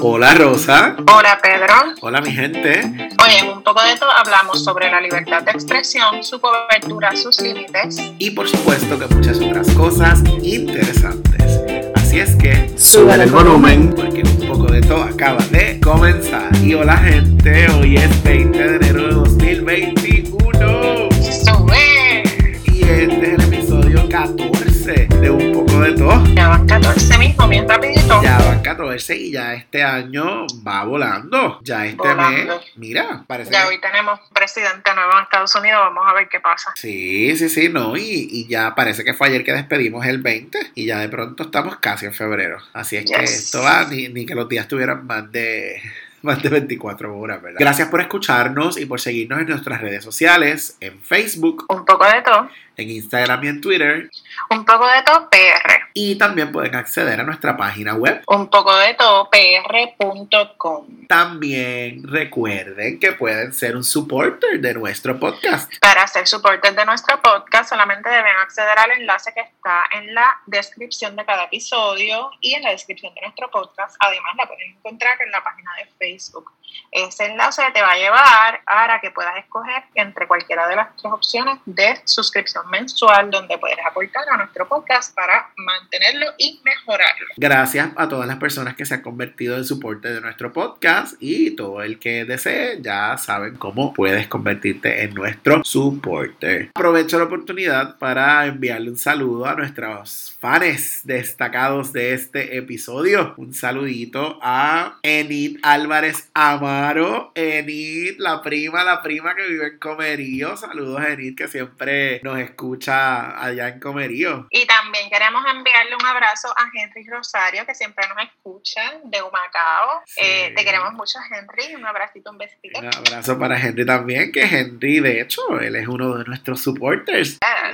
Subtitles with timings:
[0.00, 0.96] Hola Rosa.
[1.12, 1.74] Hola Pedro.
[2.00, 2.80] Hola mi gente.
[3.24, 7.40] Oye, en un poco de todo hablamos sobre la libertad de expresión, su cobertura, sus
[7.40, 7.96] límites.
[8.18, 11.60] Y por supuesto que muchas otras cosas interesantes.
[11.94, 13.94] Así es que Sube el volumen.
[13.94, 16.50] porque un poco de todo acaba de comenzar.
[16.62, 21.08] Y hola gente, hoy es 20 de enero de 2021.
[21.22, 22.22] Sube.
[22.66, 25.53] Y este es el episodio 14 de un
[25.84, 26.24] de todo.
[26.34, 28.22] Ya van 14 mismo, bien rapidito.
[28.22, 31.58] Ya van 14 y ya este año va volando.
[31.62, 32.56] Ya este Volando.
[32.56, 36.40] mes, mira, parece Ya hoy tenemos presidente nuevo en Estados Unidos, vamos a ver qué
[36.40, 36.72] pasa.
[36.74, 40.72] Sí, sí, sí, no, y, y ya parece que fue ayer que despedimos el 20
[40.74, 42.58] y ya de pronto estamos casi en febrero.
[42.72, 45.82] Así es que esto va, ni, ni que los días tuvieran más de,
[46.22, 47.60] más de 24 horas, ¿verdad?
[47.60, 52.22] Gracias por escucharnos y por seguirnos en nuestras redes sociales, en Facebook, Un poco de
[52.22, 54.10] todo, en Instagram y en Twitter.
[54.50, 55.90] un poco de todo PR.
[55.94, 58.22] Y también pueden acceder a nuestra página web.
[58.26, 61.06] Un poco de todo PR.com.
[61.06, 65.72] También recuerden que pueden ser un supporter de nuestro podcast.
[65.80, 70.40] Para ser soporte de nuestro podcast, solamente deben acceder al enlace que está en la
[70.46, 73.96] descripción de cada episodio y en la descripción de nuestro podcast.
[74.00, 76.50] Además, la pueden encontrar en la página de Facebook.
[76.90, 81.12] Ese enlace te va a llevar para que puedas escoger entre cualquiera de las tres
[81.12, 87.26] opciones de suscripción mensual, donde puedes aportar a nuestro podcast para mantenerlo y mejorarlo.
[87.36, 91.56] Gracias a todas las personas que se han convertido en soporte de nuestro podcast y
[91.56, 96.70] todo el que desee ya saben cómo puedes convertirte en nuestro supporter.
[96.74, 103.34] Aprovecho la oportunidad para enviarle un saludo a nuestros fans destacados de este episodio.
[103.36, 107.32] Un saludito a Enid Álvarez Amaro.
[107.34, 110.56] Enid, la prima, la prima que vive en Comerío.
[110.56, 114.46] Saludos a Enid que siempre nos escucha allá en Comerío.
[114.50, 120.02] Y también queremos enviarle un abrazo a Henry Rosario, que siempre nos escucha de Humacao.
[120.06, 120.20] Sí.
[120.22, 121.74] Eh, te queremos mucho, Henry.
[121.74, 122.78] Un abracito, un besito.
[122.78, 127.38] Un abrazo para Henry también, que Henry, de hecho, él es uno de nuestros supporters.
[127.42, 127.72] Ah,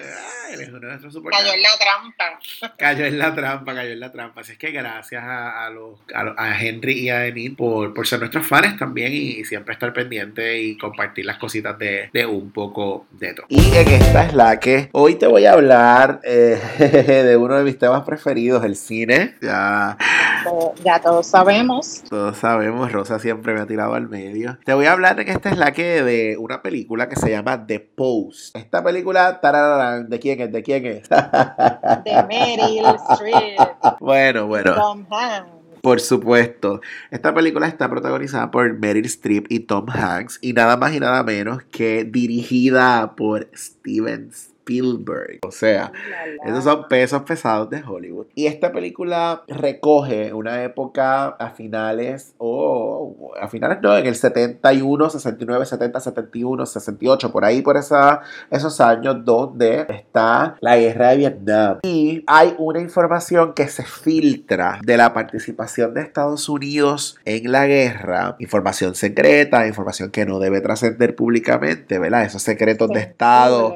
[0.52, 1.14] Él es uno de nuestros.
[1.30, 2.76] Cayó en la trampa.
[2.76, 4.40] Cayó en la trampa, cayó en la trampa.
[4.40, 8.20] Así es que gracias a, a los, a, Henry y a Enid por, por ser
[8.20, 13.06] nuestros fans también y, siempre estar pendiente y compartir las cositas de, de un poco
[13.12, 13.46] de todo.
[13.48, 17.64] Y en esta es la que hoy te voy a hablar eh, de uno de
[17.64, 19.34] mis temas preferidos, el cine.
[19.40, 19.96] Ya
[20.84, 22.02] Ya todos sabemos.
[22.08, 24.58] Todos sabemos, Rosa siempre me ha tirado al medio.
[24.64, 27.66] Te voy a hablar en esta es la que de una película que se llama
[27.66, 28.56] The Post.
[28.56, 30.52] Esta película, tarararán, ¿de quién es?
[30.52, 31.08] ¿De quién es?
[31.08, 33.58] De Meryl Streep.
[34.00, 34.74] bueno, bueno.
[34.74, 35.60] Tom Hanks.
[35.82, 36.80] Por supuesto.
[37.10, 41.22] Esta película está protagonizada por Meryl Streep y Tom Hanks y nada más y nada
[41.22, 44.30] menos que dirigida por Steven
[44.60, 45.40] Spielberg.
[45.46, 45.92] O sea,
[46.44, 48.26] esos son pesos pesados de Hollywood.
[48.34, 55.10] Y esta película recoge una época a finales, o a finales no, en el 71,
[55.10, 58.20] 69, 70, 71, 68, por ahí, por esa,
[58.50, 61.78] esos años donde está la guerra de Vietnam.
[61.82, 67.66] Y hay una información que se filtra de la participación de Estados Unidos en la
[67.66, 72.24] guerra, información secreta, información que no debe trascender públicamente, ¿verdad?
[72.24, 73.74] Esos secretos de Estado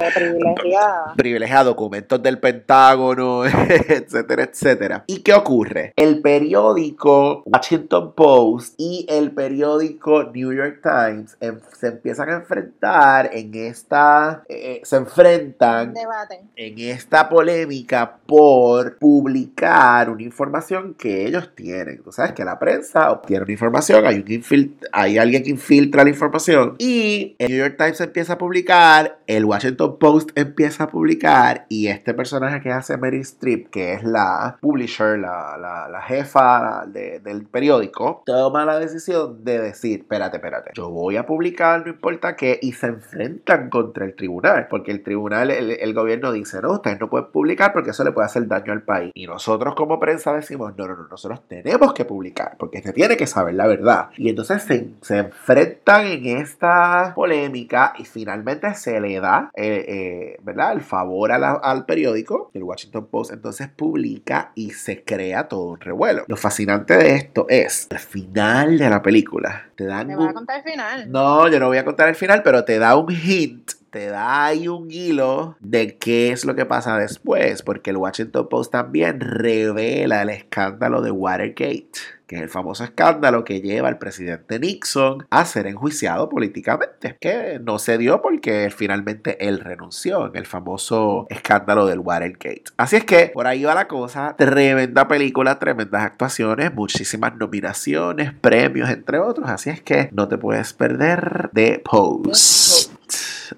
[0.84, 1.14] Privilegiada.
[1.16, 3.44] privilegiada, documentos del Pentágono,
[3.88, 5.04] etcétera, etcétera.
[5.06, 5.92] ¿Y qué ocurre?
[5.96, 11.36] El periódico Washington Post y el periódico New York Times
[11.78, 16.40] se empiezan a enfrentar en esta, eh, se enfrentan Debate.
[16.56, 22.02] en esta polémica por publicar una información que ellos tienen.
[22.02, 26.10] Tú sabes que la prensa obtiene una información, hay, un hay alguien que infiltra la
[26.10, 31.66] información y el New York Times empieza a publicar, el Washington Post empieza a publicar
[31.68, 36.84] y este personaje que hace Mary Streep, que es la publisher, la, la- la jefa
[36.86, 41.90] de- del periódico, toma la decisión de decir, espérate, espérate, yo voy a publicar, no
[41.92, 46.60] importa qué, y se enfrentan contra el tribunal, porque el tribunal, el, el gobierno dice,
[46.62, 49.12] no, ustedes no pueden publicar porque eso le puede hacer daño al país.
[49.14, 53.16] Y nosotros como prensa decimos, no, no, no, nosotros tenemos que publicar, porque se tiene
[53.16, 54.08] que saber la verdad.
[54.16, 60.36] Y entonces se, se enfrentan en esta polémica y finalmente se le da, eh, eh,
[60.54, 60.72] ¿verdad?
[60.72, 65.64] El favor a la- al periódico, el Washington Post, entonces publica y se crea todo
[65.70, 66.24] un revuelo.
[66.28, 70.30] Lo fascinante de esto es, al final de la película, te dan ¿Me un- vas
[70.30, 71.10] a contar el final?
[71.10, 74.46] no, yo no voy a contar el final, pero te da un hint, te da
[74.46, 79.20] ahí un hilo de qué es lo que pasa después, porque el Washington Post también
[79.20, 81.90] revela el escándalo de Watergate.
[82.26, 87.60] Que es el famoso escándalo que lleva al presidente Nixon a ser enjuiciado políticamente, que
[87.62, 92.64] no se dio porque finalmente él renunció en el famoso escándalo del Watergate.
[92.76, 98.90] Así es que por ahí va la cosa, tremenda película, tremendas actuaciones, muchísimas nominaciones, premios,
[98.90, 102.93] entre otros, así es que no te puedes perder de Pose.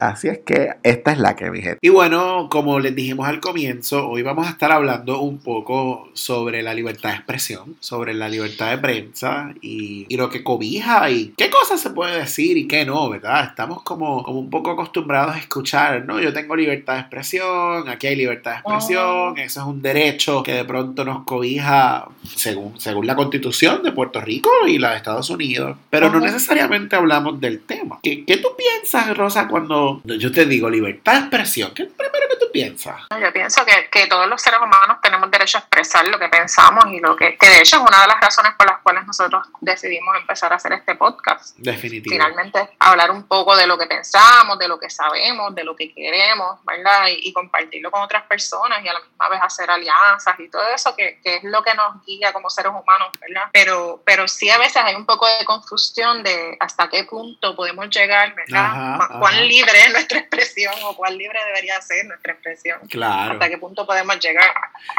[0.01, 1.79] Así es que esta es la que mi gente.
[1.81, 6.63] Y bueno, como les dijimos al comienzo, hoy vamos a estar hablando un poco sobre
[6.63, 11.51] la libertad de expresión, sobre la libertad de prensa y, lo que cobija y qué
[11.51, 13.45] cosas se puede decir y qué no, ¿verdad?
[13.45, 16.19] Estamos como, como un poco acostumbrados a escuchar, ¿no?
[16.21, 20.55] Yo tengo libertad de expresión, aquí hay libertad de expresión, eso es un derecho que
[20.55, 25.29] de pronto nos cobija según, según la constitución de Puerto Rico y la de Estados
[25.29, 27.99] Unidos, pero no necesariamente hablamos del tema.
[28.03, 32.29] ¿Qué, qué tú piensas, Rosa, cuando yo te digo libertad de expresión, ¿qué es primero
[32.29, 33.03] que tú piensas?
[33.21, 36.85] Yo pienso que, que, todos los seres humanos tenemos derecho a expresar lo que pensamos
[36.93, 39.47] y lo que, que de hecho es una de las razones por las cuales nosotros
[39.61, 41.57] decidimos empezar a hacer este podcast.
[41.59, 42.09] Definitivamente.
[42.11, 45.93] Finalmente, hablar un poco de lo que pensamos, de lo que sabemos, de lo que
[45.93, 47.09] queremos, ¿verdad?
[47.11, 50.97] Y, compartirlo con otras personas y a la misma vez hacer alianzas y todo eso,
[50.97, 53.51] que, que, es lo que nos guía como seres humanos, ¿verdad?
[53.53, 57.91] Pero, pero sí a veces hay un poco de confusión de hasta qué punto podemos
[57.91, 58.99] llegar, ¿verdad?
[59.19, 62.79] ¿Cuán libre es nuestra expresión o cuál libre debería ser nuestra expresión.
[62.89, 63.35] Claro.
[63.35, 64.51] Hasta qué punto podemos llegar.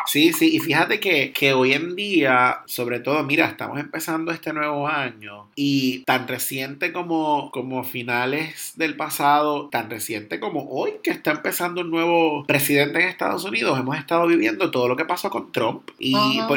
[0.06, 4.54] Sí, sí, y fíjate que, que hoy en día, sobre todo, mira, estamos empezando este
[4.54, 11.12] nuevo año y tan reciente como, como finales del pasado, tan reciente como hoy que
[11.12, 15.30] está empezando un nuevo presidente en Estados Unidos, hemos estado viviendo todo lo que pasó
[15.30, 16.16] con Trump y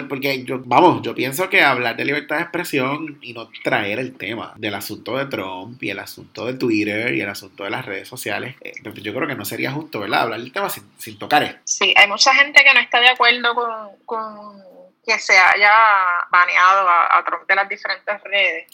[0.09, 4.15] porque yo, vamos, yo pienso que hablar de libertad de expresión y no traer el
[4.15, 7.85] tema del asunto de Trump y el asunto de Twitter y el asunto de las
[7.85, 10.23] redes sociales, eh, yo creo que no sería justo, ¿verdad?
[10.23, 11.61] Hablar del tema sin, sin tocar esto.
[11.65, 14.71] Sí, hay mucha gente que no está de acuerdo con, con
[15.05, 15.73] que se haya
[16.31, 18.67] baneado a, Trump de las diferentes redes.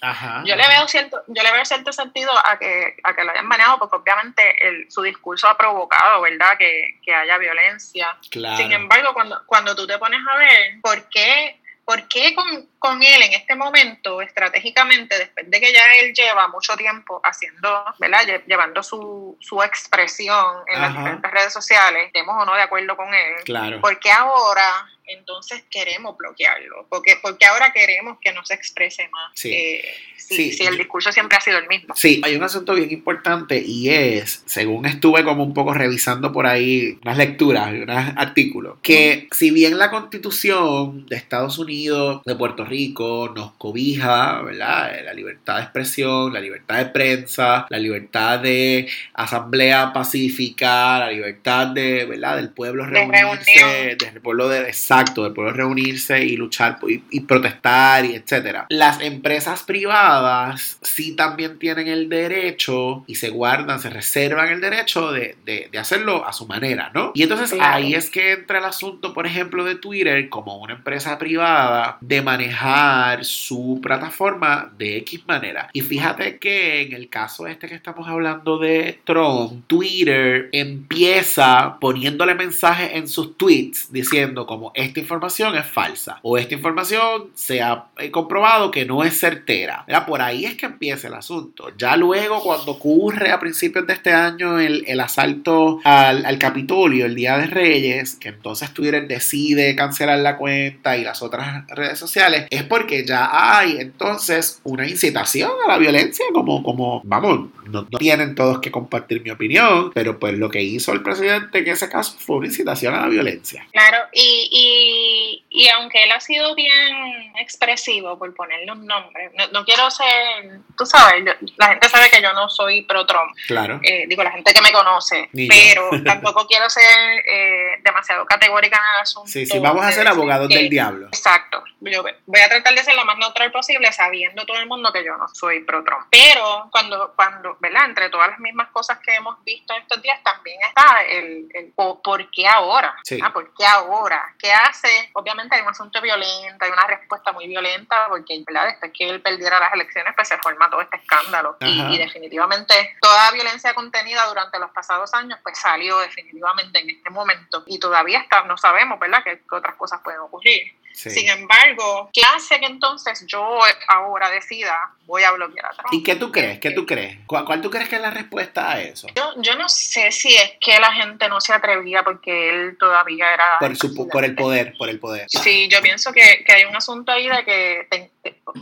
[0.44, 3.48] yo le veo cierto, yo le veo cierto sentido a que, a que lo hayan
[3.48, 8.16] baneado, porque obviamente el, su discurso ha provocado, ¿verdad?, que, que haya violencia.
[8.30, 13.00] Sin embargo, cuando, cuando tú te pones a ver por qué ¿por qué con, con,
[13.00, 18.42] él en este momento, estratégicamente, después de que ya él lleva mucho tiempo haciendo, ¿verdad?
[18.46, 23.14] Llevando su, su expresión en las diferentes redes sociales, estemos o no de acuerdo con
[23.14, 23.80] él, claro.
[23.80, 26.86] ¿por qué ahora entonces queremos bloquearlo?
[26.88, 29.32] Porque, porque ahora queremos que no se exprese más.
[29.34, 29.52] Sí.
[29.52, 29.84] Eh,
[30.16, 31.94] si, el discurso siempre ha sido el mismo.
[31.94, 36.46] Sí, hay un asunto bien importante y es, según estuve como un poco revisando por
[36.46, 42.64] ahí unas lecturas, unos artículos, que si bien la constitución de Estados Unidos, de Puerto
[42.64, 44.92] Rico, nos cobija, ¿verdad?
[45.04, 51.68] La libertad de expresión, la libertad de prensa, la libertad de asamblea pacífica, la libertad
[51.68, 52.36] de, ¿verdad?
[52.36, 58.04] Del pueblo reunirse, del pueblo de, exacto, del pueblo reunirse y luchar y, y protestar
[58.04, 58.66] y etcétera.
[58.68, 65.12] Las empresas privadas sí también tienen el derecho y se guardan, se reservan el derecho
[65.12, 65.36] de,
[65.78, 67.12] hacerlo a su manera, ¿no?
[67.14, 71.18] Y entonces ahí es que entra el asunto, por ejemplo, de Twitter como una empresa
[71.18, 75.68] privada de manejar su plataforma de X manera.
[75.72, 82.34] Y fíjate que en el caso este que estamos hablando de Trump, Twitter empieza poniéndole
[82.34, 87.86] mensajes en sus tweets diciendo como esta información es falsa o esta información se ha
[87.98, 91.70] eh, comprobado que no es certera por ahí es que empieza el asunto.
[91.76, 97.38] Ya luego, cuando ocurre a principios de este año el, asalto al, Capitolio, el Día
[97.38, 102.62] de Reyes, que entonces Twitter decide cancelar la cuenta y las otras redes sociales, es
[102.64, 108.60] porque ya hay entonces una incitación a la violencia, como, como vamos, no, tienen todos
[108.60, 112.36] que compartir mi opinión, pero pues lo que hizo el presidente en ese caso fue
[112.36, 113.66] una incitación a la violencia.
[113.72, 119.90] Claro, y, y, aunque él ha sido bien expresivo, por ponerle un nombre, no quiero
[119.90, 121.24] ser, tú sabes,
[121.56, 123.32] la gente sabe que yo no soy pro Trump.
[123.46, 123.80] Claro.
[123.82, 128.96] Eh, digo, la gente que me conoce, pero tampoco quiero ser eh, demasiado categórica en
[128.96, 129.28] el asunto.
[129.28, 131.06] Sí, sí, vamos a ser abogados del diablo.
[131.06, 131.62] Exacto.
[131.80, 135.04] Yo voy a tratar de ser lo más neutral posible, sabiendo todo el mundo que
[135.04, 136.06] yo no soy pro Trump.
[136.10, 137.84] Pero cuando, cuando, ¿verdad?
[137.84, 142.30] Entre todas las mismas cosas que hemos visto estos días, también está el, el ¿por
[142.30, 142.96] qué ahora?
[143.04, 143.18] Sí.
[143.22, 144.34] Ah, ¿Por qué ahora?
[144.38, 144.88] ¿Qué hace?
[145.12, 148.68] Obviamente hay un asunto violento, hay una respuesta muy violenta, porque, ¿verdad?
[148.68, 151.56] Después que él perdiera las elecciones, pues se forma todo este escándalo.
[151.60, 157.64] Y, definitivamente toda violencia contenida durante los pasados años, pues salió definitivamente en este momento.
[157.66, 160.74] Y todavía está, no sabemos, ¿verdad?, que otras cosas pueden ocurrir.
[160.96, 164.74] Sin embargo, ¿qué hace que entonces yo ahora decida
[165.04, 165.92] voy a bloquear a Trump?
[165.92, 166.58] ¿Y qué tú crees?
[166.58, 167.18] ¿Qué tú crees?
[167.26, 169.06] ¿Cuál, tú crees que es la respuesta a eso?
[169.14, 173.32] Yo, yo no sé si es que la gente no se atrevía porque él todavía
[173.32, 173.58] era...
[173.60, 175.26] Por, por el poder, por el poder.
[175.28, 178.10] Sí, yo pienso que, que hay un asunto ahí de que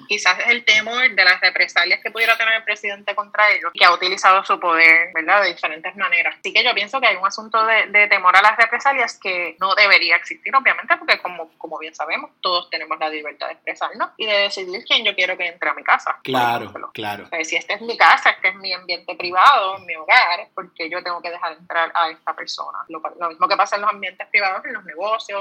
[0.08, 3.84] quizás es el temor de las represalias que pudiera tener el presidente contra ellos, que
[3.84, 6.36] ha utilizado su poder, ¿verdad?, de diferentes maneras.
[6.38, 9.56] Así que yo pienso que hay un asunto de, de temor a las represalias que
[9.60, 14.10] no debería existir, obviamente, porque como, como bien sabemos, todos tenemos la libertad de expresarnos
[14.16, 16.18] y de decidir quién yo quiero que entre a mi casa.
[16.22, 17.28] Claro, claro.
[17.42, 21.20] si esta es mi casa, este es mi ambiente privado, mi hogar, porque yo tengo
[21.20, 22.78] que dejar entrar a esta persona.
[22.88, 25.40] Lo, mismo que pasa en los ambientes privados, en los negocios,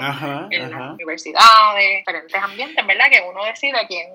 [0.50, 3.10] en las universidades, diferentes ambientes, ¿verdad?
[3.10, 4.08] Que uno decide quién,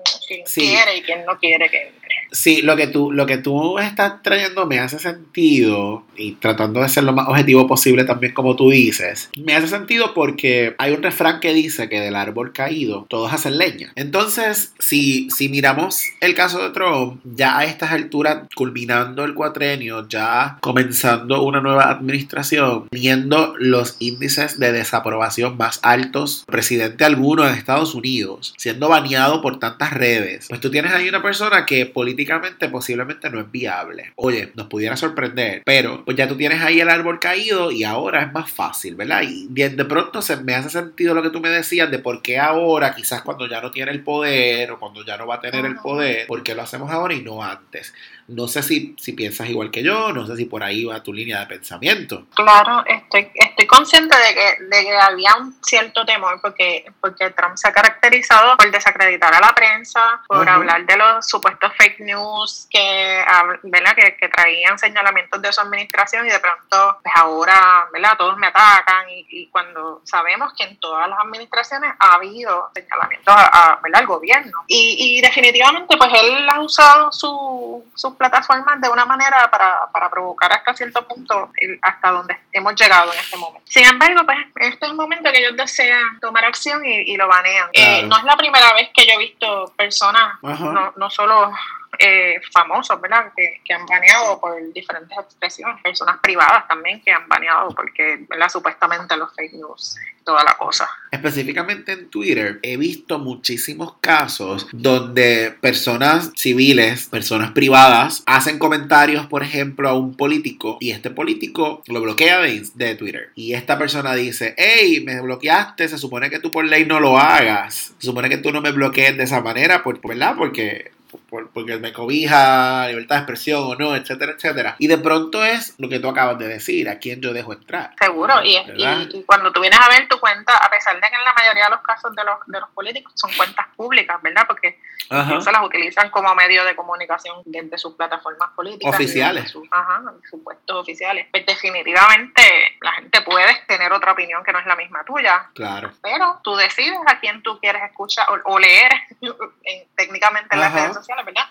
[0.53, 2.09] quiere y quién no quiere que entre.
[2.31, 6.89] Sí, lo que, tú, lo que tú estás trayendo me hace sentido y tratando de
[6.89, 9.29] ser lo más objetivo posible también como tú dices.
[9.37, 13.57] Me hace sentido porque hay un refrán que dice que del árbol caído todos hacen
[13.57, 13.91] leña.
[13.95, 20.07] Entonces, si, si miramos el caso de Trump, ya a estas alturas, culminando el cuatrenio,
[20.07, 27.55] ya comenzando una nueva administración, viendo los índices de desaprobación más altos, presidente alguno en
[27.55, 32.69] Estados Unidos, siendo baneado por tantas redes, pues tú tienes ahí una persona que políticamente
[32.69, 34.13] posiblemente no es viable.
[34.15, 38.23] Oye, nos pudiera sorprender, pero pues ya tú tienes ahí el árbol caído y ahora
[38.23, 39.23] es más fácil, ¿verdad?
[39.23, 42.37] Y de pronto se me hace sentido lo que tú me decías de por qué
[42.39, 45.65] ahora, quizás cuando ya no tiene el poder o cuando ya no va a tener
[45.65, 47.93] el poder, por qué lo hacemos ahora y no antes.
[48.29, 51.13] No sé si, si piensas igual que yo, no sé si por ahí va tu
[51.13, 52.27] línea de pensamiento.
[52.35, 57.55] Claro, estoy, estoy consciente de que, de que había un cierto temor porque, porque Trump
[57.55, 62.67] se ha caracterizado por desacreditar a la prensa, por hablar de los supuestos fake news
[62.69, 63.23] que,
[63.63, 63.95] ¿verdad?
[63.95, 68.15] Que, que, traían señalamientos de su administración y de pronto, pues ahora, ¿verdad?
[68.17, 73.33] Todos me atacan y, y cuando sabemos que en todas las administraciones ha habido señalamientos
[73.35, 74.01] a, ¿verdad?
[74.01, 74.63] al gobierno.
[74.67, 80.09] Y, y definitivamente, pues él ha usado su, su plataformas de una manera para, para,
[80.09, 83.65] provocar hasta cierto punto hasta donde hemos llegado en este momento.
[83.65, 87.69] Sin embargo, pues este es el momento que ellos desean tomar acción y, lo banean.
[87.73, 91.51] Eh, no es la primera vez que yo he visto personas, no, no solo
[91.99, 93.31] eh, famosos, ¿verdad?
[93.35, 98.47] Que, que, han baneado por diferentes expresiones, personas privadas también que han baneado porque, ¿verdad?
[98.49, 100.89] Supuestamente los fake news, toda la cosa.
[101.11, 109.43] Específicamente en Twitter he visto muchísimos casos donde personas civiles, personas privadas, hacen comentarios, por
[109.43, 113.31] ejemplo, a un político y este político lo bloquea de, de Twitter.
[113.35, 117.17] Y esta persona dice, hey, me bloqueaste, se supone que tú por ley no lo
[117.17, 120.35] hagas, se supone que tú no me bloquees de esa manera, ¿verdad?
[120.37, 120.91] Porque
[121.29, 124.75] porque me cobija libertad de expresión o no, etcétera, etcétera.
[124.79, 127.93] Y de pronto es lo que tú acabas de decir, a quién yo dejo entrar.
[127.99, 131.23] Seguro, y, y, cuando tú vienes a ver tu cuenta, a pesar de que en
[131.23, 134.45] la mayoría de los casos de los, de los políticos son cuentas públicas, ¿verdad?
[134.47, 138.93] Porque se las utilizan como medio de comunicación desde sus plataformas políticas.
[138.93, 139.49] Oficiales.
[139.49, 141.27] Sus, ajá, supuestos oficiales.
[141.31, 142.41] Pues definitivamente
[142.81, 145.49] la gente puede tener otra opinión que no es la misma tuya.
[145.55, 145.91] Claro.
[146.03, 148.91] Pero tú decides a quién tú quieres escuchar o, leer
[149.95, 151.45] técnicamente en las redes sociales, ¿verdad?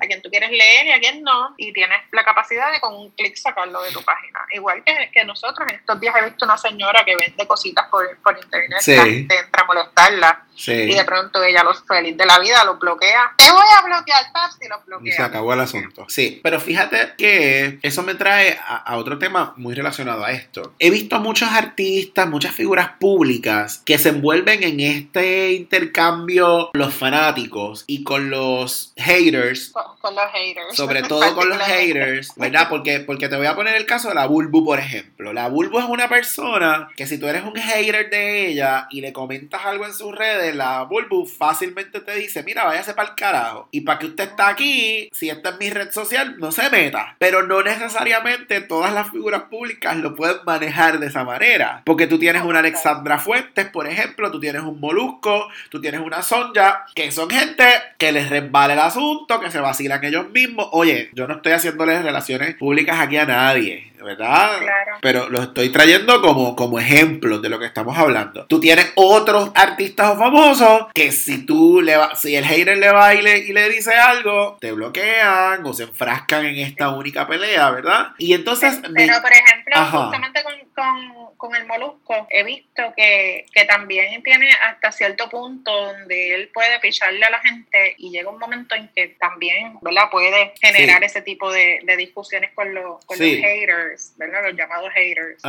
[0.00, 2.94] A quien tú quieres leer y a quien no, y tienes la capacidad de con
[2.94, 4.40] un clic sacarlo de tu página.
[4.52, 8.18] Igual que, que nosotros, en estos días he visto una señora que vende cositas por,
[8.18, 9.26] por internet, sí.
[9.28, 13.32] te entra a molestarla y de pronto ella, los feliz de la vida, los bloquea.
[13.36, 14.24] Te voy a bloquear,
[14.60, 15.12] y los bloquea.
[15.12, 16.06] Y se acabó el asunto.
[16.08, 20.74] Sí, pero fíjate que eso me trae a, otro tema muy relacionado a esto.
[20.78, 27.84] He visto muchos artistas, muchas figuras públicas que se envuelven en este intercambio los fanáticos
[27.86, 29.72] y con los haters.
[30.00, 30.76] Con, los haters.
[30.76, 32.68] Sobre todo con los haters, ¿verdad?
[32.68, 35.32] Porque, porque te voy a poner el caso de la Bulbu, por ejemplo.
[35.32, 39.12] La Bulbu es una persona que si tú eres un hater de ella y le
[39.12, 43.68] comentas algo en sus redes, la Bulbu fácilmente te dice, mira, váyase para el carajo.
[43.70, 47.16] Y para que usted está aquí, si esta es mi red social, no se meta.
[47.18, 51.82] Pero no necesariamente todas las figuras públicas lo pueden manejar de esa manera.
[51.84, 56.22] Porque tú tienes una Alexandra Fuentes, por ejemplo, tú tienes un Molusco, tú tienes una
[56.22, 57.64] Sonja, que son gente
[57.98, 60.68] que les resbala el asunto, que se vacilan ellos mismos.
[60.72, 63.91] Oye, yo no estoy haciéndoles relaciones públicas aquí a nadie.
[64.02, 64.58] ¿Verdad?
[64.58, 64.98] Claro.
[65.00, 68.46] Pero lo estoy trayendo como, como ejemplo de lo que estamos hablando.
[68.46, 72.90] Tú tienes otros artistas o famosos que si tú le va, si el hater le
[72.90, 78.12] baile y le dice algo, te bloquean o se enfrascan en esta única pelea, ¿verdad?
[78.18, 78.80] Y entonces...
[78.94, 84.50] Pero, por ejemplo, justamente con, con, con, el molusco, he visto que, que también tiene
[84.50, 88.88] hasta cierto punto donde él puede picharle a la gente y llega un momento en
[88.88, 90.10] que también, ¿verdad?
[90.10, 94.44] Puede generar ese tipo de, de discusiones con, los, con los haters ¿verdad?
[94.44, 95.42] Los llamados haters.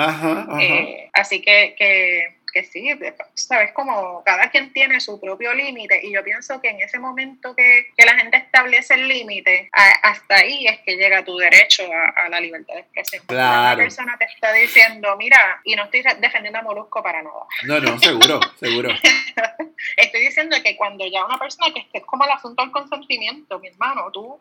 [0.59, 2.89] Eh, así que, que, que, sí,
[3.33, 7.55] sabes como cada quien tiene su propio límite y yo pienso que en ese momento
[7.55, 12.29] que, que, la gente establece el límite, hasta ahí es que llega tu derecho a,
[12.29, 13.23] la libertad de expresión.
[13.27, 13.75] Claro.
[13.75, 17.45] Una persona te está diciendo, mira, y no estoy defendiendo a Molusco para nada.
[17.63, 18.89] No, no, seguro, seguro.
[19.97, 23.69] estoy diciendo que cuando ya una persona que es como el asunto del consentimiento, mi
[23.69, 24.39] hermano, tú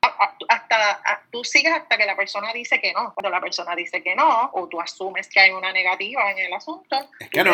[0.48, 1.00] hasta
[1.30, 3.12] tú sigues hasta que la persona dice que no.
[3.14, 6.52] Cuando la persona dice que no, o tú asumes que hay una negativa en el
[6.52, 7.52] asunto, es que no.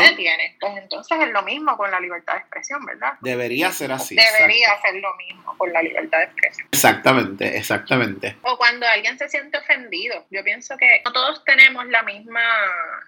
[0.60, 3.14] Pues entonces es lo mismo con la libertad de expresión, ¿verdad?
[3.20, 4.16] Debería ser así.
[4.16, 6.68] Debería ser lo mismo con la libertad de expresión.
[6.72, 8.36] Exactamente, exactamente.
[8.42, 10.26] O cuando alguien se siente ofendido.
[10.30, 12.40] Yo pienso que no todos tenemos la misma,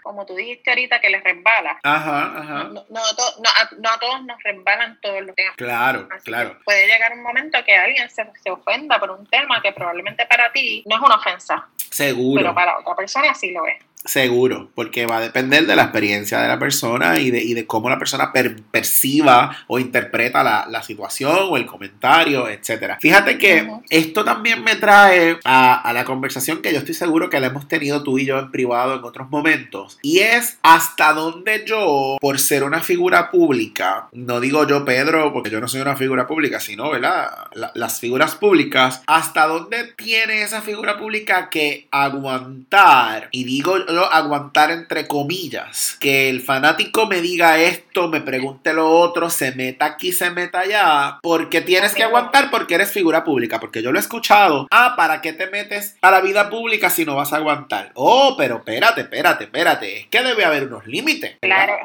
[0.02, 1.78] como tú dijiste ahorita, que les resbala.
[1.82, 2.64] Ajá, ajá.
[2.64, 5.56] No, no, a, todos nos resbalan todos los temas.
[5.56, 6.58] Claro, claro.
[6.64, 10.50] Puede llegar un momento que alguien se, se ofenda por un tema que probablemente para
[10.52, 11.68] ti no es una ofensa.
[11.90, 12.40] Seguro.
[12.40, 13.89] Pero para otra persona sí lo es.
[14.04, 17.66] Seguro, porque va a depender de la experiencia de la persona y de, y de
[17.66, 22.96] cómo la persona perciba o interpreta la, la, situación o el comentario, etc.
[22.98, 27.40] Fíjate que esto también me trae a, a, la conversación que yo estoy seguro que
[27.40, 29.98] la hemos tenido tú y yo en privado en otros momentos.
[30.00, 35.50] Y es hasta dónde yo, por ser una figura pública, no digo yo Pedro, porque
[35.50, 37.30] yo no soy una figura pública, sino, ¿verdad?
[37.74, 43.76] las figuras públicas, hasta dónde tiene esa figura pública que aguantar, y digo
[44.10, 45.96] aguantar entre comillas.
[46.00, 50.60] Que el fanático me diga esto, me pregunte lo otro, se meta aquí, se meta
[50.60, 51.18] allá.
[51.22, 53.60] Porque tienes que aguantar porque eres figura pública.
[53.60, 54.66] Porque yo lo he escuchado.
[54.70, 57.90] Ah, ¿para qué te metes a la vida pública si no vas a aguantar?
[57.94, 59.98] Oh, pero espérate, espérate, espérate.
[60.00, 61.36] Es que debe haber unos límites.
[61.40, 61.76] Claro,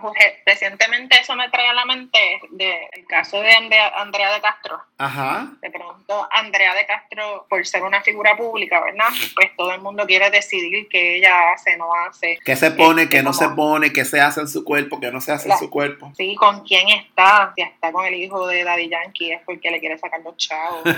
[0.46, 2.20] recientemente eso me trae a la mente
[2.52, 4.82] del caso de Andrea, de Castro.
[4.98, 5.48] Ajá.
[5.62, 9.10] De pronto, Andrea de Castro, por ser una figura pública, ¿verdad?
[9.36, 12.40] Pues todo el mundo quiere decidir que ella hace, no hace.
[12.44, 15.22] ¿Qué se pone, qué no se pone, qué se hace en su cuerpo, qué no
[15.22, 16.12] se hace en su cuerpo?
[16.18, 19.80] Sí, con quién está, si está con el hijo de Daddy Yankee es porque le
[19.80, 20.84] quiere sacar los chavos.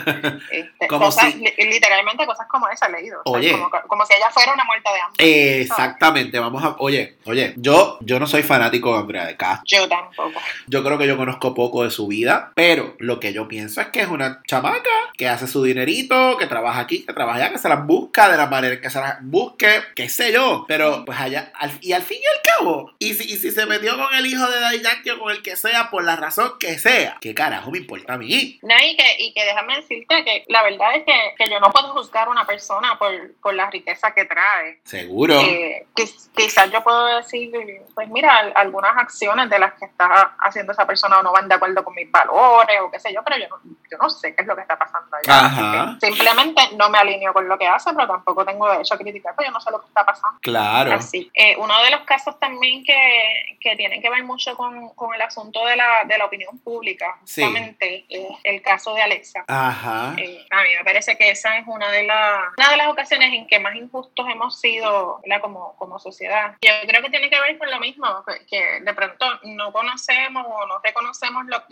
[0.52, 3.22] Este, cosas, literalmente cosas como esa he leído.
[3.26, 3.52] Oye.
[3.88, 5.62] como, si ella fuera una muerta de hambre.
[5.62, 9.64] exactamente, vamos a, oye, oye, yo, yo no soy fanático de Andrea de Castro.
[9.66, 10.40] Yo tampoco.
[10.68, 13.88] Yo creo que yo conozco poco de su vida, pero lo que yo pienso es
[13.88, 17.60] que es una chamaca que hace su dinerito, que trabaja aquí, que trabaja allá, que
[17.60, 20.87] se las busca de la manera en que se las busque, qué sé yo, pero
[21.06, 21.52] pues allá,
[21.82, 24.46] y al fin y al cabo, y si, y si se metió con el hijo
[24.48, 27.72] de Daddy Yankee o con el que sea, por la razón que sea, ¿qué carajo
[27.72, 28.60] me importa a mí?
[28.62, 31.72] No, y que, y que déjame decirte que la verdad es que, que yo no
[31.72, 34.80] puedo juzgar a una persona por, por, la riqueza que trae.
[34.84, 35.40] Seguro.
[35.40, 35.88] Eh,
[36.36, 37.52] quizás yo puedo decir,
[37.96, 41.84] pues mira, algunas acciones de las que está haciendo esa persona no van de acuerdo
[41.84, 43.58] con mis valores o qué sé yo, pero yo no,
[43.90, 45.98] yo no sé qué es lo que está pasando allá.
[46.00, 49.48] Simplemente no me alineo con lo que hace, pero tampoco tengo derecho a criticar, porque
[49.48, 50.40] yo no sé lo que está pasando.
[50.42, 50.77] Claro.
[50.86, 51.32] Así.
[51.34, 55.22] Eh, uno de los casos también que, que tienen que ver mucho con, con el
[55.22, 59.46] asunto de la, de la opinión pública, justamente es el caso de Alexa.
[59.48, 60.14] Ajá.
[60.18, 63.34] Eh, a mí me parece que esa es una de, las una de las ocasiones
[63.34, 66.56] en que más injustos hemos sido como, como sociedad.
[66.62, 68.08] Yo creo que tiene que ver con lo mismo,
[68.50, 71.66] que de pronto no conocemos o no reconocemos la,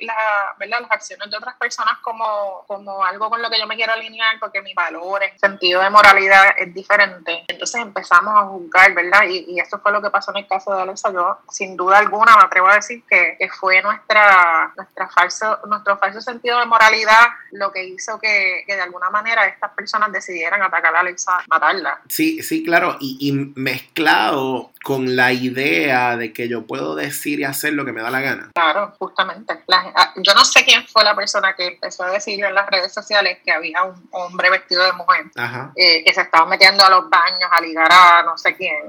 [0.58, 0.82] ¿verdad?
[0.82, 4.40] las acciones de otras personas como, como algo con lo que yo me quiero alinear
[4.40, 7.44] porque mis valores, sentido de moralidad es diferente.
[7.48, 9.24] Entonces empezamos a juzgar, ¿verdad?
[9.30, 11.12] Y, y, eso fue lo que pasó en el caso de Alexa.
[11.12, 15.98] Yo, sin duda alguna, me atrevo a decir que, que fue nuestra, nuestra falso, nuestro
[15.98, 20.62] falso sentido de moralidad lo que hizo que, que, de alguna manera estas personas decidieran
[20.62, 22.02] atacar a Alexa, matarla.
[22.10, 22.98] Sí, sí, claro.
[23.00, 27.92] Y, y mezclado con la idea de que yo puedo decir y hacer lo que
[27.92, 28.52] me da la gana.
[28.54, 29.64] Claro, justamente.
[29.72, 32.94] Ah, yo no sé quién fue la persona que empezó a decir en las redes
[32.94, 35.26] sociales que había un hombre vestido de mujer
[35.76, 38.85] eh, que se estaba metiendo a los baños a ligar a no sé quién.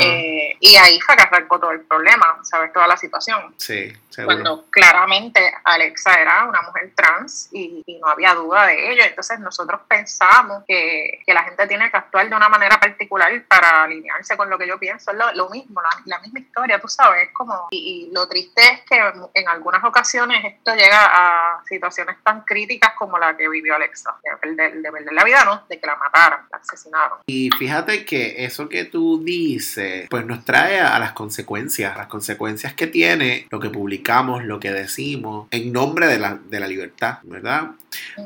[0.00, 2.72] Eh, y ahí fue que arrancó todo el problema, ¿sabes?
[2.72, 3.54] Toda la situación.
[3.56, 4.36] Sí, seguro.
[4.36, 9.02] Cuando claramente Alexa era una mujer trans y, no había duda de ello.
[9.04, 13.84] Entonces nosotros pensamos que, que, la gente tiene que actuar de una manera particular para
[13.84, 15.10] alinearse con lo que yo pienso.
[15.10, 17.30] Es lo, mismo, la, misma historia, tú sabes.
[17.32, 19.00] como, y, lo triste es que
[19.34, 24.16] en algunas ocasiones esto llega a situaciones tan críticas como la que vivió Alexa.
[24.22, 25.64] De perder, de perder la vida, ¿no?
[25.68, 27.18] De que la mataron, la asesinaron.
[27.26, 32.74] Y fíjate que eso que tú dices, pues nos trae a las consecuencias, las consecuencias
[32.74, 37.18] que tiene lo que publicamos, lo que decimos, en nombre de la, de la libertad,
[37.22, 37.70] ¿verdad?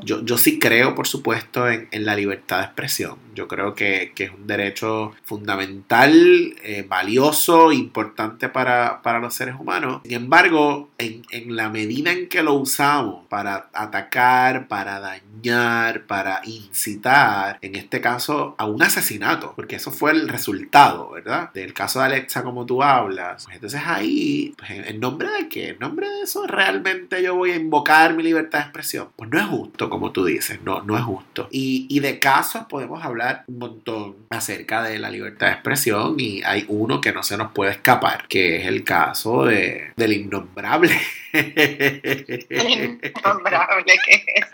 [0.03, 3.19] Yo, yo sí creo, por supuesto, en, en la libertad de expresión.
[3.35, 9.55] Yo creo que, que es un derecho fundamental, eh, valioso, importante para, para, los seres
[9.59, 10.01] humanos.
[10.03, 16.41] Sin embargo, en, en la medida en que lo usamos para atacar, para dañar, para
[16.45, 21.53] incitar, en este caso, a un asesinato, porque eso fue el resultado, ¿verdad?
[21.53, 23.45] Del caso de Alexa, como tú hablas.
[23.45, 25.69] Pues entonces ahí, pues, ¿en nombre de qué?
[25.71, 29.09] ¿En nombre de eso realmente yo voy a invocar mi libertad de expresión?
[29.15, 29.58] Pues no es justo,
[29.89, 31.49] como tú dices, no, no es justo.
[31.51, 36.43] Y, y de casos podemos hablar un montón acerca de la libertad de expresión y
[36.43, 40.99] hay uno que no se nos puede escapar, que es el caso de, del innombrable.
[41.33, 44.47] El innombrable que es.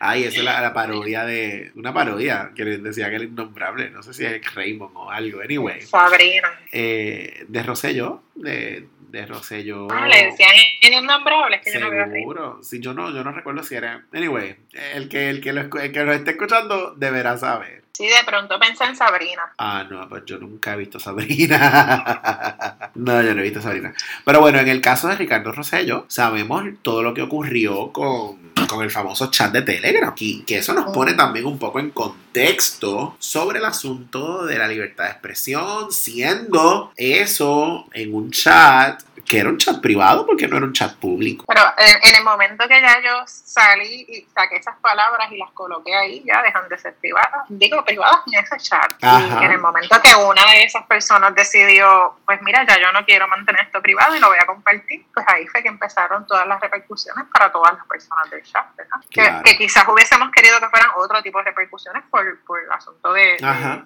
[0.00, 1.72] Ay, esa es la, la, parodia de.
[1.76, 3.90] Una parodia que decía que el innombrable.
[3.90, 5.40] No sé si es Raymond o algo.
[5.40, 5.82] Anyway.
[5.82, 6.48] Sabrina.
[6.72, 8.22] Eh, de Rosselló.
[8.34, 9.88] De, de Rosselló.
[9.90, 11.56] Ah, le decían innombrable.
[11.56, 11.90] Es que Seguro.
[11.90, 12.62] yo no Raymond.
[12.62, 14.04] Sí, yo no, yo no recuerdo si era.
[14.12, 14.56] Anyway,
[14.94, 17.84] el que, el que, lo, el que lo esté escuchando deberá saber.
[17.96, 19.52] Sí, de pronto pensé en Sabrina.
[19.56, 22.90] Ah, no, pues yo nunca he visto Sabrina.
[22.96, 23.94] no, yo no he visto Sabrina.
[24.24, 28.82] Pero bueno, en el caso de Ricardo Rosello, sabemos todo lo que ocurrió con, con
[28.82, 30.14] el famoso chat de Telegram.
[30.14, 35.04] Que eso nos pone también un poco en contexto sobre el asunto de la libertad
[35.04, 40.66] de expresión, siendo eso en un chat que era un chat privado porque no era
[40.66, 41.44] un chat público.
[41.48, 45.50] Pero en, en el momento que ya yo salí y saqué esas palabras y las
[45.52, 47.44] coloqué ahí, ya dejan de ser privadas.
[47.48, 48.92] Digo, privadas en ese chat.
[49.02, 49.40] Ajá.
[49.40, 53.04] Y en el momento que una de esas personas decidió, pues mira, ya yo no
[53.04, 56.46] quiero mantener esto privado y lo voy a compartir, pues ahí fue que empezaron todas
[56.46, 58.96] las repercusiones para todas las personas del chat, ¿verdad?
[59.10, 59.42] Claro.
[59.44, 63.12] Que, que quizás hubiésemos querido que fueran otro tipo de repercusiones por, por el asunto
[63.12, 63.36] de,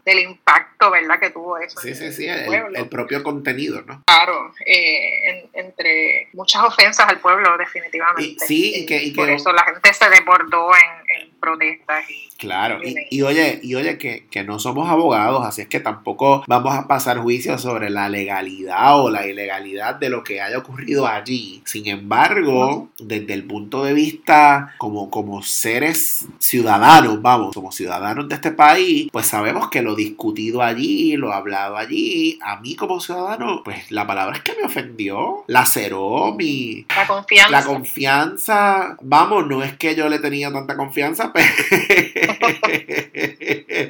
[0.05, 1.19] del impacto, ¿verdad?
[1.19, 1.81] Que tuvo eso.
[1.81, 4.03] Sí, en sí, sí, el propio contenido, ¿no?
[4.07, 8.23] Claro, eh, en- entre muchas ofensas al pueblo, definitivamente.
[8.23, 12.05] Y- sí, y que- y por que- eso la gente se desbordó en, en protestas.
[12.11, 15.81] Y, Claro, y, y oye, y oye que, que no somos abogados, así es que
[15.81, 20.59] tampoco vamos a pasar juicio sobre la legalidad o la ilegalidad de lo que haya
[20.59, 21.63] ocurrido allí.
[21.65, 28.37] Sin embargo, desde el punto de vista como, como seres ciudadanos, vamos, como ciudadanos de
[28.37, 33.63] este país, pues sabemos que lo discutido allí, lo hablado allí, a mí como ciudadano,
[33.65, 37.51] pues la palabra es que me ofendió, laceró mi, la confianza.
[37.51, 40.98] la confianza, vamos, no es que yo le tenía tanta confianza,
[41.33, 41.43] pe-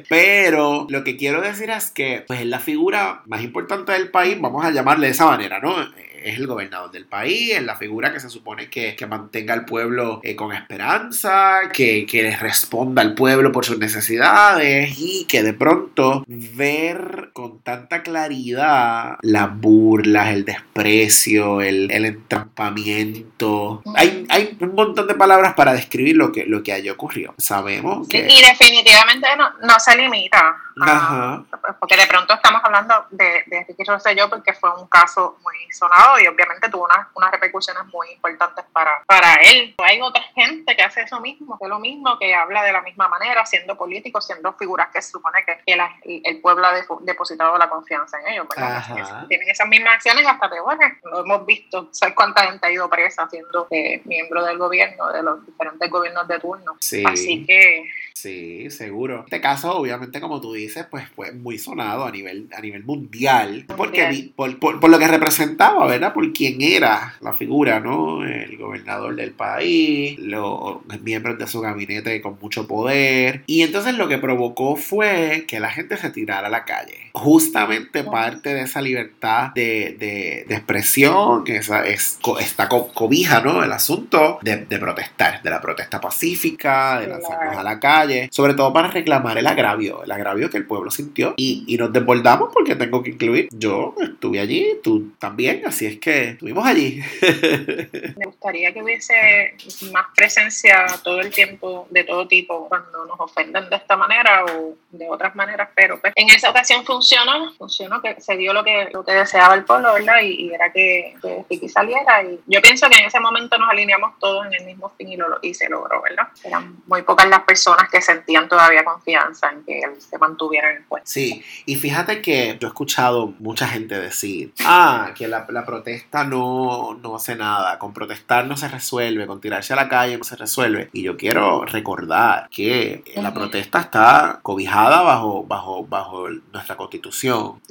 [0.09, 4.39] pero lo que quiero decir es que, pues es la figura más importante del país,
[4.39, 5.75] vamos a llamarle de esa manera, ¿no?
[6.23, 9.65] Es el gobernador del país, es la figura que se supone que, que mantenga al
[9.65, 15.53] pueblo eh, con esperanza, que, que responda al pueblo por sus necesidades y que de
[15.53, 23.81] pronto ver con tanta claridad las burlas, el desprecio, el, el entrampamiento.
[23.95, 27.33] Hay, hay un montón de palabras para describir lo que, lo que allí ocurrió.
[27.37, 28.27] Sabemos que...
[28.29, 30.39] Y definitivamente no, no se limita.
[30.39, 31.43] a- Ajá.
[31.79, 36.08] porque de pronto estamos hablando de, de Ricky Rosselló porque fue un caso muy sonado
[36.17, 39.75] y obviamente tuvo unas, unas repercusiones muy importantes para, para él.
[39.83, 42.81] Hay otra gente que hace eso mismo, que es lo mismo, que habla de la
[42.81, 46.73] misma manera, siendo políticos, siendo figuras que se supone que, que la- el pueblo ha
[47.01, 48.47] depositado la confianza en ellos.
[48.55, 49.25] Ajá.
[49.27, 50.93] Tienen esas mismas acciones hasta peores.
[51.03, 51.89] Lo hemos visto.
[51.91, 56.27] ¿Sabes cuánta gente ha ido presa siendo eh, miembro del gobierno, de los diferentes gobiernos
[56.27, 56.75] de turno?
[56.79, 57.03] Sí.
[57.05, 59.21] Así que Sí, seguro.
[59.25, 63.65] Este caso, obviamente, como tú dices, pues fue muy sonado a nivel, a nivel mundial.
[63.77, 66.13] Porque por, por- por lo que representaba, ¿verdad?
[66.13, 68.25] Por quién era la figura, ¿no?
[68.25, 73.43] El gobernador del país, los miembros de su gabinete con mucho poder.
[73.47, 77.11] Y entonces lo que provocó fue que la gente se tirara a la calle.
[77.13, 83.41] Justamente parte de esa libertad de, de- de expresión, que esa es, está co- cobija,
[83.41, 83.63] ¿no?
[83.63, 88.53] El asunto de, de protestar, de la protesta pacífica, de lanzarnos a la calle, sobre
[88.53, 91.33] todo para reclamar el agravio, el agravio que el pueblo sintió.
[91.37, 95.99] Y, y nos desbordamos porque tengo que incluir, yo estuve allí, tú también, así es
[95.99, 97.01] que estuvimos allí.
[98.17, 99.55] Me gustaría que hubiese
[99.91, 104.75] más presencia todo el tiempo de todo tipo cuando nos ofenden de esta manera o
[104.91, 108.89] de otras maneras, pero pues, en esa ocasión funcionó, funcionó que se dio lo que,
[108.91, 110.21] lo que deseaba el pueblo, ¿verdad?
[110.23, 111.15] Y, y era que,
[111.49, 114.89] que saliera y yo pienso que en ese momento nos alineamos todos en el mismo
[114.97, 116.27] fin y, lo, y se logró, ¿verdad?
[116.43, 120.77] Eran muy pocas las personas que sentían todavía confianza en que él se mantuviera en
[120.77, 121.09] el puesto.
[121.09, 126.23] Sí, y fíjate que yo he escuchado mucha gente decir, ah, que la, la protesta
[126.23, 130.23] no, no hace nada, con protestar no se resuelve, con tirarse a la calle no
[130.23, 130.89] se resuelve.
[130.93, 137.61] Y yo quiero recordar que la protesta está cobijada bajo, bajo, bajo nuestra constitución.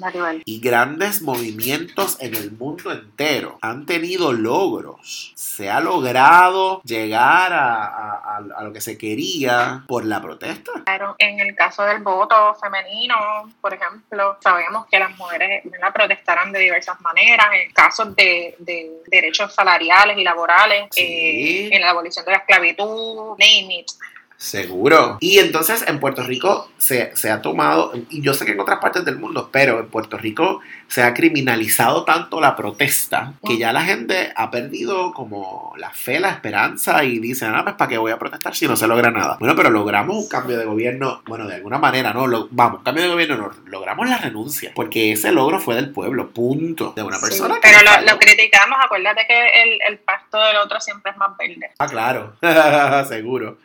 [0.44, 5.32] Y grandes movimientos en el mundo entero han tenido logros.
[5.34, 10.72] Se ha logrado llegar a, a- a- a lo que se quería por la protesta.
[10.84, 13.16] Claro, en el caso del voto femenino,
[13.60, 15.92] por ejemplo, sabemos que las mujeres ¿verdad?
[15.92, 21.02] protestarán de diversas maneras, en casos de, de derechos salariales y laborales, Sí.
[21.02, 23.86] eh, en la abolición de la esclavitud, name it.
[24.38, 25.18] Seguro.
[25.20, 28.78] Y entonces en Puerto Rico se, se ha tomado, y yo sé que en otras
[28.78, 33.72] partes del mundo, pero en Puerto Rico se ha criminalizado tanto la protesta que ya
[33.72, 37.98] la gente ha perdido como la fe, la esperanza y dicen, ah, pues para qué
[37.98, 39.36] voy a protestar si no se logra nada.
[39.40, 42.28] Bueno, pero logramos un cambio de gobierno, bueno, de alguna manera, ¿no?
[42.28, 46.30] Lo- vamos, cambio de gobierno, no, logramos la renuncia, porque ese logro fue del pueblo,
[46.30, 46.92] punto.
[46.94, 51.10] De una persona pero lo, lo criticamos, acuérdate que el, el pasto del otro siempre
[51.10, 51.72] es más verde.
[51.80, 52.36] Ah, claro,
[53.08, 53.58] seguro.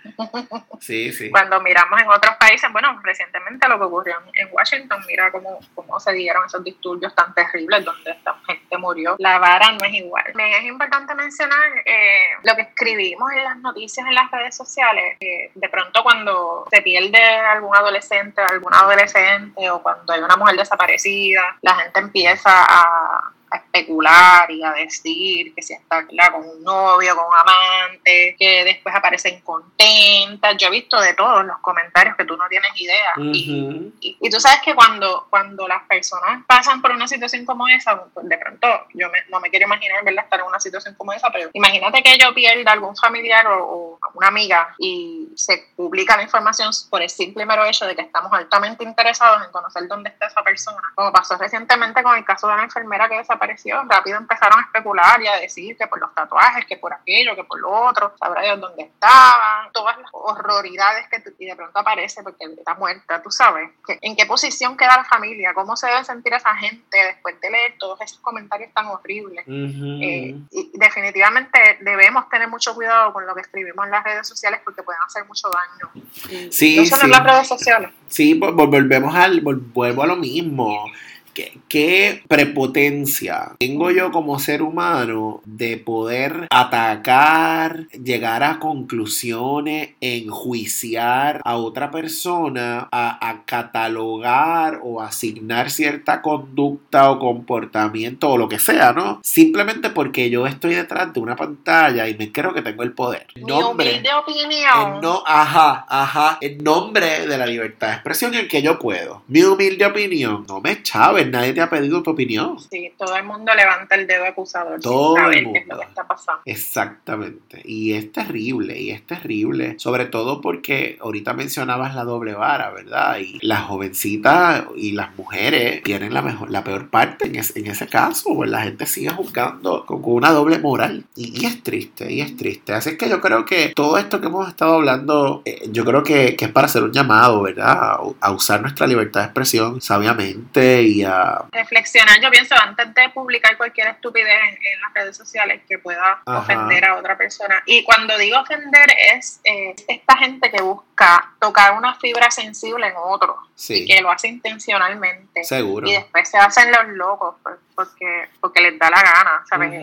[0.80, 1.30] Sí, sí.
[1.30, 6.00] Cuando miramos en otros países, bueno, recientemente lo que ocurrió en- Washington, mira cómo, cómo
[6.00, 9.16] se dieron esos disturbios tan terribles donde esta gente murió.
[9.20, 10.26] La vara no es igual.
[10.36, 15.18] Me es importante mencionar eh, lo que escribimos en las noticias en las redes sociales.
[15.20, 21.58] de pronto cuando se pierde algún adolescente, alguna adolescente o cuando hay una mujer desaparecida,
[21.62, 26.32] la gente empieza a a especular y a decir que si está ¿verdad?
[26.32, 30.56] con un novio, con un amante, que después aparecen contentas.
[30.58, 33.14] Yo he visto de todos los comentarios que tú no tienes idea.
[33.18, 33.94] y, Ujú.
[34.00, 38.04] y, y tú sabes que cuando, cuando las personas pasan por una situación como esa,
[38.14, 40.24] pues de pronto yo me- no me quiero imaginar ¿verdad?
[40.26, 44.00] estar en una situación como esa, pero imagínate que yo pierda algún familiar o, o
[44.14, 48.32] una amiga y se publica la información por el simple mero hecho de que estamos
[48.32, 50.82] altamente interesados en conocer dónde está esa persona.
[50.96, 55.22] Como pasó recientemente con el caso de la enfermera que desapareció, rápido empezaron a especular
[55.22, 58.42] y a decir que por los tatuajes, que por aquello, que por lo otro, sabrá
[58.42, 63.22] Dios dónde estaban, todas las horroridades que tú- y de pronto aparece porque está muerta,
[63.22, 66.98] tú sabes, que- en qué posición queda la familia, cómo se debe sentir esa gente
[67.08, 69.46] después de leer todos esos comentarios tan horribles.
[69.48, 74.60] Eh, y definitivamente debemos tener mucho cuidado con lo que escribimos en las redes sociales
[74.64, 75.92] porque pueden hacer mucho daño.
[76.30, 77.06] Y Sí, no solo sí.
[77.06, 77.92] en las redes sociales.
[78.08, 80.86] Sí, vol- vol- volvemos al, vuelvo a lo mismo.
[81.34, 91.42] ¿Qué, qué prepotencia tengo yo como ser humano de poder atacar, llegar a conclusiones, enjuiciar
[91.44, 98.60] a otra persona, a, a catalogar o asignar cierta conducta o comportamiento o lo que
[98.60, 99.20] sea, ¿no?
[99.24, 103.28] Simplemente porque yo estoy detrás de una pantalla y me creo que tengo el poder.
[103.36, 103.90] Mi Nombre.
[103.90, 105.02] humilde opinión.
[105.02, 106.38] No, ajá, ajá.
[106.42, 109.24] En nombre de la libertad de expresión en que yo puedo.
[109.28, 110.46] Mi humilde opinión.
[110.48, 112.58] No me chaves, nadie te ha pedido tu opinión.
[112.70, 115.74] Sí, todo el mundo levanta el dedo acusador Todo sin el saber qué es lo
[115.76, 115.80] mundo.
[115.82, 116.42] que está pasando.
[116.46, 117.62] Exactamente.
[117.66, 119.76] Y es terrible, y es terrible.
[119.80, 123.18] Sobre todo porque ahorita mencionabas la doble vara, ¿verdad?
[123.20, 127.68] Y las jovencitas y las mujeres tienen la mejor, la peor parte en, es- en
[127.68, 128.34] ese caso.
[128.36, 131.04] Pues la gente sigue juzgando con, con una doble moral.
[131.16, 132.74] Y, y es triste, y es triste.
[132.74, 136.04] Así es que yo creo que todo esto que hemos estado hablando, eh, yo creo
[136.04, 137.72] que, que es para hacer un llamado, ¿verdad?
[137.72, 141.13] A, a usar nuestra libertad de expresión sabiamente y a...
[141.52, 146.22] Reflexionar, yo pienso, antes de publicar cualquier estupidez en, en las redes sociales que pueda
[146.26, 146.40] Ajá.
[146.40, 147.62] ofender a otra persona.
[147.66, 152.94] Y cuando digo ofender es eh, esta gente que busca tocar una fibra sensible en
[152.98, 155.44] otro Sí, y que lo hace intencionalmente.
[155.44, 155.88] seguro.
[155.88, 159.82] Y después se hacen los locos pues, porque, porque les da la gana, ¿sabes?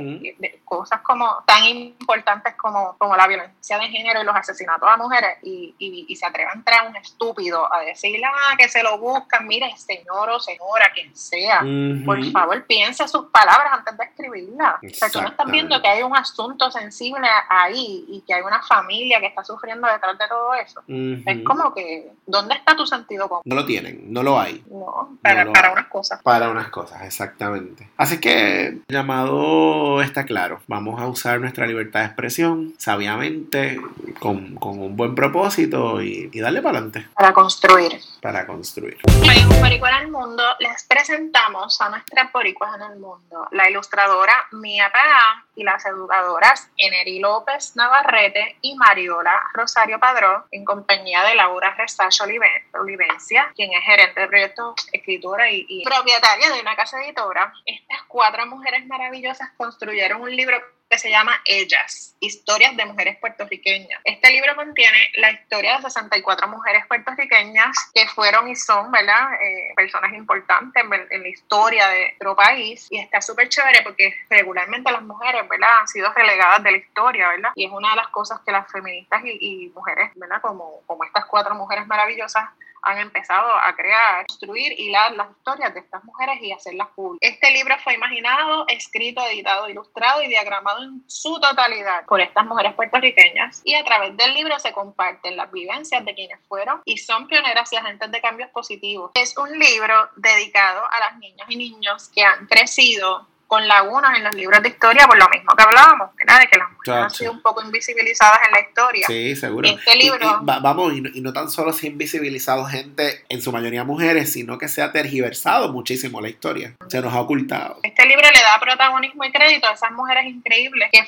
[0.64, 5.38] Cosas como tan importantes como, como la violencia de género y los asesinatos a mujeres
[5.42, 8.98] y, y, y se atreve a entrar un estúpido a decirle ah, que se lo
[8.98, 11.62] buscan, mire, señor o señora, quien sea.
[12.04, 14.74] Por favor, piense sus palabras antes de escribirlas.
[14.82, 18.42] O sea, tú no estás viendo que hay un asunto sensible ahí y que hay
[18.42, 20.82] una familia que está sufriendo detrás de todo eso.
[20.88, 23.42] Es como que, ¿dónde está tu sentido común?
[23.44, 24.64] No lo tienen, no lo hay.
[24.70, 25.72] No, para, lo para hay.
[25.74, 26.22] unas cosas.
[26.22, 27.79] Para unas cosas, exactamente.
[27.96, 30.60] Así que el llamado está claro.
[30.66, 33.80] Vamos a usar nuestra libertad de expresión sabiamente,
[34.18, 38.00] con, con un buen propósito y, y darle para adelante Para construir.
[38.22, 38.98] para construir.
[39.06, 43.68] En Un Boricua en el Mundo les presentamos a nuestras boricuas en el mundo, la
[43.68, 51.22] ilustradora Mía Pagán y las educadoras Eneri López Navarrete y Mariola Rosario Padrón, en compañía
[51.24, 56.60] de Laura Resacho Olive- Olivencia, quien es gerente de proyectos, escritora y, y propietaria de
[56.60, 57.52] una casa editora.
[57.70, 64.00] Estas cuatro mujeres maravillosas construyeron un libro que se llama Ellas, Historias de Mujeres Puertorriqueñas.
[64.02, 69.72] Este libro contiene la historia de 64 mujeres puertorriqueñas que fueron y son, ¿verdad?, eh,
[69.76, 75.02] personas importantes en, la historia de nuestro país y está súper chévere porque regularmente las
[75.02, 77.52] mujeres, ¿verdad?, han sido relegadas de la historia, ¿verdad?
[77.54, 81.04] Y es una de las cosas que las feministas y, y mujeres, ¿verdad?, como, como
[81.04, 82.48] estas cuatro mujeres maravillosas
[82.82, 87.30] han empezado a crear, construir, hilar las historias de estas mujeres y hacerlas públicas.
[87.30, 92.74] Este libro fue imaginado, escrito, editado, ilustrado y diagramado en su totalidad por estas mujeres
[92.74, 97.26] puertorriqueñas y a través del libro se comparten las vivencias de quienes fueron y son
[97.26, 99.10] pioneras y agentes de cambios positivos.
[99.14, 104.22] Es un libro dedicado a las niñas y niños que han crecido con lagunas en
[104.22, 106.38] los libros de historia, por lo mismo que hablábamos, ¿verdad?
[106.38, 109.06] De que las mujeres han sido un poco invisibilizadas en la historia.
[109.08, 109.68] Sí, seguro.
[109.68, 110.38] Este libro.
[110.42, 114.32] vamos, y no, y no, tan solo se ha invisibilizado gente, en su mayoría mujeres,
[114.32, 116.76] sino que se ha tergiversado muchísimo la historia.
[116.86, 117.80] Se nos ha ocultado.
[117.82, 121.02] Este libro le da protagonismo y crédito a esas mujeres increíbles que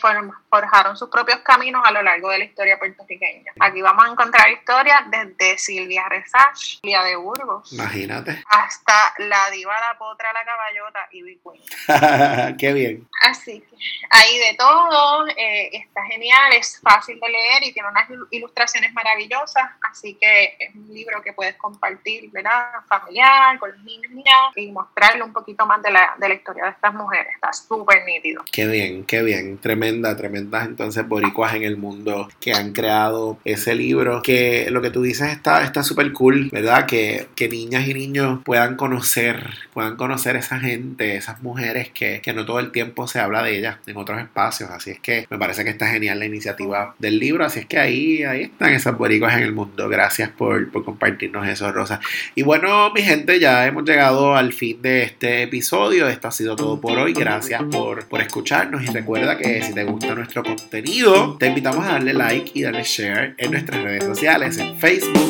[0.50, 3.52] forjaron sus propios caminos a lo largo de la historia puertorriqueña.
[3.60, 7.72] Aquí vamos a encontrar historias desde Silvia Resach, Lía de Burgos.
[7.72, 8.42] Imagínate.
[8.48, 11.62] Hasta la diva, la potra, la caballota y Queen.
[12.58, 13.06] Qué bien.
[13.22, 13.76] Así que
[14.10, 19.64] hay de todo, eh, está genial, es fácil de leer y tiene unas ilustraciones maravillosas,
[19.90, 22.66] así que es un libro que puedes compartir, ¿verdad?
[22.88, 24.12] Familiar, con los niños
[24.56, 27.32] y mostrarle un poquito más de la, de la historia de estas mujeres.
[27.34, 28.44] Está súper nítido.
[28.52, 29.58] Qué bien, qué bien.
[29.58, 34.22] Tremenda, tremendas entonces boricuas en el mundo que han creado ese libro.
[34.22, 36.86] Que lo que tú dices está súper cool, ¿verdad?
[36.86, 42.32] Que, que niñas y niños puedan conocer, puedan conocer esa gente, esas mujeres que, que
[42.32, 44.70] no todo el tiempo se habla de ellas en otros espacios.
[44.70, 47.44] Así es que me parece que está genial la iniciativa del libro.
[47.44, 49.88] Así es que ahí, ahí están esas boricuas en el mundo.
[49.88, 52.00] Gracias por, por compartirnos eso, Rosa.
[52.34, 56.08] Y bueno, mi gente, ya hemos llegado al fin de este episodio.
[56.08, 57.12] Esto ha sido todo por hoy.
[57.12, 58.82] Gracias por, por escucharnos.
[58.82, 62.84] Y recuerda que si te gusta nuestro contenido, te invitamos a darle like y darle
[62.84, 65.28] share en nuestras redes sociales, en Facebook,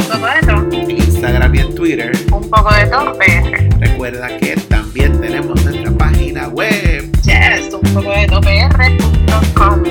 [0.73, 2.13] en Instagram y en Twitter.
[2.31, 3.19] Un poco de todo,
[3.79, 6.82] Recuerda que también tenemos nuestra página web.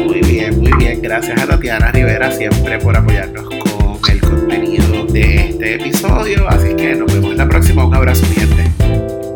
[0.05, 1.01] Muy bien, muy bien.
[1.01, 6.47] Gracias a Tatiana Rivera siempre por apoyarnos con el contenido de este episodio.
[6.49, 7.85] Así que nos vemos en la próxima.
[7.85, 9.30] Un abrazo, mi gente.